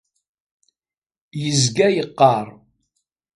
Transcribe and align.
Yezga 1.41 1.87
yeqqar. 1.95 2.47